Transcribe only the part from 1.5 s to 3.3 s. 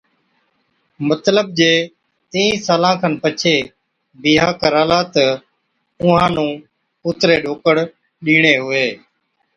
جي تينھين سالان کن